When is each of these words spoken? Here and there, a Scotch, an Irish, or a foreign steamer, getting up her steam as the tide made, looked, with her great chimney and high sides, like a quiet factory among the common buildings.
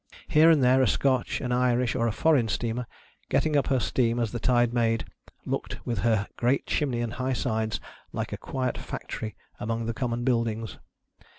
Here 0.27 0.49
and 0.49 0.63
there, 0.63 0.81
a 0.81 0.87
Scotch, 0.87 1.41
an 1.41 1.51
Irish, 1.51 1.93
or 1.95 2.07
a 2.07 2.11
foreign 2.11 2.47
steamer, 2.47 2.87
getting 3.29 3.55
up 3.55 3.67
her 3.67 3.79
steam 3.79 4.19
as 4.19 4.31
the 4.31 4.39
tide 4.39 4.73
made, 4.73 5.05
looked, 5.45 5.77
with 5.85 5.99
her 5.99 6.27
great 6.37 6.65
chimney 6.65 7.01
and 7.01 7.13
high 7.13 7.33
sides, 7.33 7.79
like 8.11 8.33
a 8.33 8.37
quiet 8.37 8.79
factory 8.79 9.35
among 9.59 9.85
the 9.85 9.93
common 9.93 10.23
buildings. 10.23 10.79